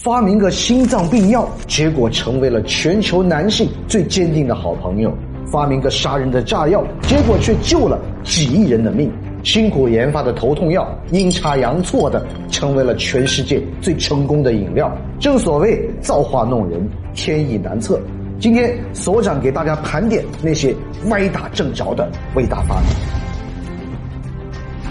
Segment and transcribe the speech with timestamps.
[0.00, 5.10] 发明个心脏病药，结果成为了全球男性最坚定的好朋友；
[5.50, 9.10] 发明个杀人的炸药，结果却救了几亿人的命。
[9.42, 14.96] 辛苦研发的头痛药，阴差阳错的成为了全世界最成功的饮料。
[15.18, 18.00] 正所谓造化弄人，天意难测。
[18.38, 20.72] 今天所长给大家盘点那些
[21.08, 22.80] 歪打正着的伟大发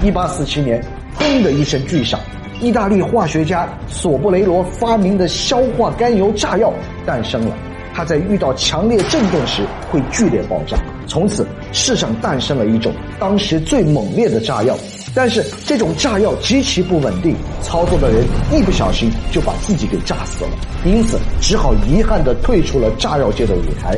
[0.02, 0.06] 明。
[0.06, 0.84] 一八四七年，
[1.18, 2.20] 砰的一声巨响，
[2.60, 6.74] 意大利化学家索布雷罗发明的硝化甘油炸药
[7.06, 7.56] 诞生了。
[7.94, 14.78] 它在遇到强烈震动时会剧烈爆炸，从此世上诞生了一种当时最猛烈的炸药。
[15.16, 20.52] 但是这种炸药极其不稳定，操作的人一不小心就把自己给炸死了，
[20.86, 23.98] 因此只好遗憾地退出了炸药界的舞台。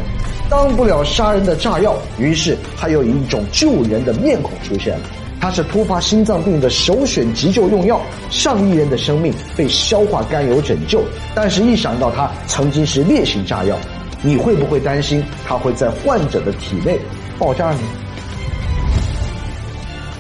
[0.50, 5.06] 当不了杀人的炸药，于是还有一种救人的面孔出现了。
[5.42, 11.02] 它是突发心脏病的首选急救用药，上亿人的生命被硝化甘油拯救。
[11.34, 13.78] 但是，一想到它曾经是烈性炸药，
[14.22, 17.00] 你会不会担心它会在患者的体内
[17.38, 17.80] 爆炸呢？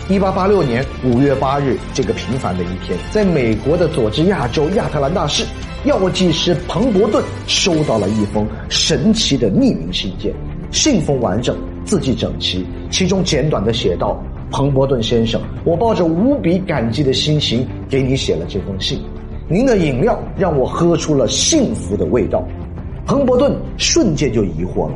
[0.08, 5.44] 一八八六年五月八日，这个平凡的一天，在美国的佐治亚州亚特兰大市，
[5.84, 10.34] 药剂师彭伯顿收到了一封神奇的匿名信件，
[10.72, 14.18] 信封完整，字迹整齐，其中简短的写道。
[14.52, 19.00] 彭伯顿先生，我抱着无比感激的心情给你写了这封信。
[19.48, 22.44] 您的饮料让我喝出了幸福的味道。
[23.06, 24.96] 彭伯顿瞬间就疑惑了：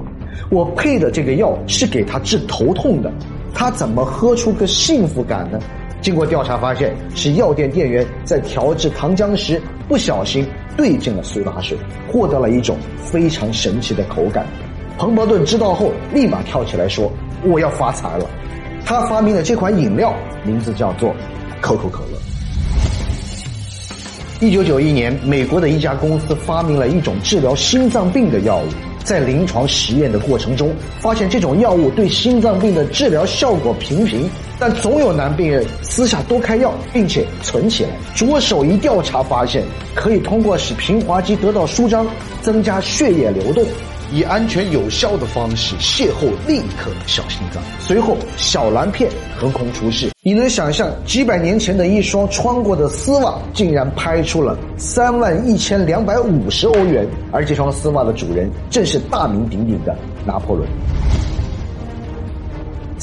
[0.49, 3.11] 我配的这个药是给他治头痛的，
[3.53, 5.59] 他怎么喝出个幸福感呢？
[6.01, 11.77] 经过调查发现，是药店店员在调制糖浆时不小心兑进了苏打水，
[12.11, 14.45] 获得了一种非常神奇的口感。
[14.97, 17.11] 彭伯顿知道后，立马跳起来说
[17.45, 18.29] ：“我要发财了。”
[18.85, 21.15] 他发明的这款饮料名字叫做
[21.61, 22.19] 可口可乐。
[24.41, 28.67] 一九九一年，美国的一家公司发明了一种治疗心脏病的药物，
[29.01, 37.89] 在临床实验的过程中，发现这种药物对心脏病的治疗效果平平，但总有男病人私下多开药，并且存起来。
[38.13, 39.63] 着手一调查，发现
[39.95, 42.05] 可以通过使平滑肌得到舒张，
[42.41, 43.65] 增加血液流动。
[44.13, 49.09] 以安全有效的方式邂逅另一颗小心脏，随后小蓝片
[49.39, 50.11] 横空出世。
[50.21, 57.07] 你能想象几百年前的一双穿过的丝袜，竟然拍出了三万一千两百五十欧元？
[57.31, 59.97] 而这双丝袜的主人正是大名鼎鼎的
[60.27, 60.69] 拿破仑。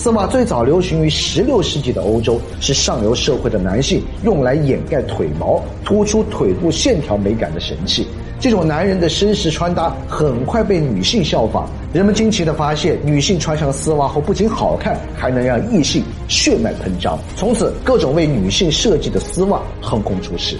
[0.03, 8.07] 丝袜最早流行于十六世纪的欧洲，是上流社会的男性用来掩盖腿毛、突出腿部线条美感的神器。
[8.41, 17.19] 这种男人的绅士穿搭很快被女性效仿，人们惊奇地发现，女性穿上丝袜后不仅好看，还能让异性血脉喷张。
[17.37, 20.57] 从此，各种为女性设计的丝袜横空出世。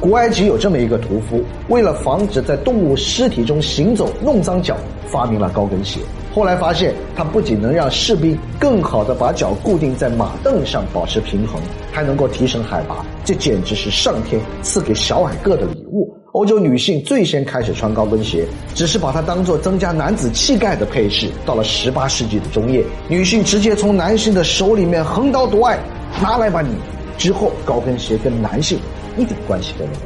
[0.00, 4.74] 古埃及有这么一个屠夫，为了防止在动物尸体中行走弄脏脚，
[5.06, 6.00] 发明了高跟鞋。
[6.34, 11.60] 后来发现，它不仅能让士兵更好地把脚固定在马凳上保持平衡，
[11.92, 16.10] 还能够提升海拔，这简直是上天赐给小矮个的礼物。
[16.32, 21.28] 欧洲女性最先开始穿高跟鞋，只是把它当做增加男子气概的配饰。
[21.44, 25.78] 到了十八世纪的中叶，女性直接从男性的手里面横刀夺爱，
[26.22, 26.70] 拿来吧你！
[27.18, 28.78] 之后，高跟鞋跟男性
[29.16, 30.00] 一点关系都没有。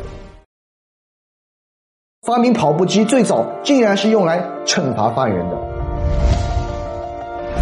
[2.26, 5.56] 发明跑步机最早竟然是用来惩罚犯人的。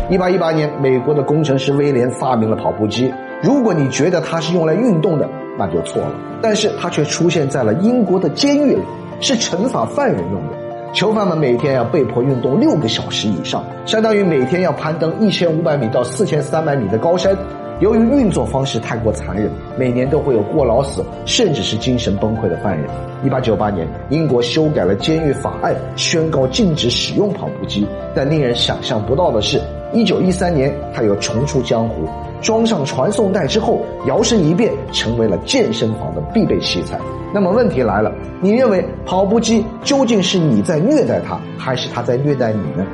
[0.09, 3.13] 一八一八年，美国的工程师威廉发明了跑步机。
[3.43, 6.13] 如果你觉得它是用来运动的，那就错了。
[6.41, 8.83] 但是它却出现在了英国的监狱里，
[9.21, 10.62] 是惩罚犯人用的。
[10.93, 17.35] 囚犯们每天要被迫运动六个小时以上，相当于每天要攀登一千五百米到四千三百米的高山。
[17.81, 22.87] 由于运作方式太过残忍，每年都会有过劳死，甚至是精神崩溃的犯人。
[23.25, 27.87] 一八九八年，英国修改了监狱法案，宣告禁止使用跑步机。
[28.15, 29.59] 但令人想象不到的是，
[29.93, 32.09] 一九一三年，他又重出江湖。
[32.41, 36.99] 装上传送带之后，摇身一变成为了健身房的必备器材。
[37.33, 42.85] 那么问题来了，你认为跑步机究竟是你在虐待它，还是它在虐待你呢？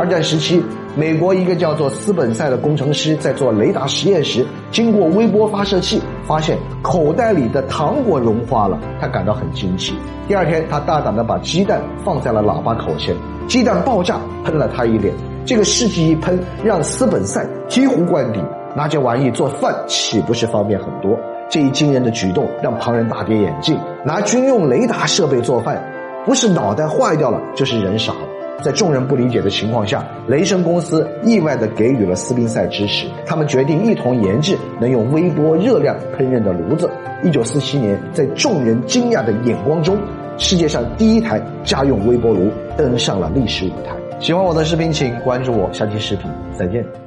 [0.00, 0.62] 二战时期。
[0.96, 9.92] 美国一个叫做斯本塞的工程师在做雷达实验时，经过微波发射器，发现口袋里的糖果融化了，他感到很惊奇。
[10.26, 13.14] 第二天，他大胆地把鸡蛋放在了喇叭口前，
[13.46, 15.14] 鸡蛋爆炸，喷了他一脸。
[15.44, 18.42] 这个事迹一喷，让斯本塞醍醐灌顶，
[18.74, 21.16] 拿这玩意做饭岂不是方便很多？
[21.50, 23.78] 这一惊人的举动让旁人大跌眼镜。
[24.02, 25.80] 拿军用雷达设备做饭，
[26.24, 28.20] 不是脑袋坏掉了，就是人傻了。
[28.62, 33.06] 在众人不理解的情况下，雷神公司意外的给予了斯宾塞支持。
[33.26, 36.90] 他们决定一同研制能用微波热量烹饪的炉子。
[37.22, 39.98] 一九四七年，在众人惊讶的眼光中，
[40.36, 43.94] 世界上第一台家用微波炉登上了历史舞台。
[44.18, 46.99] 喜欢我的视频，请关注我，下期视频再见。